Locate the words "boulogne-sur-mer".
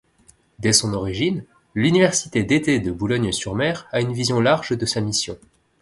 2.91-3.87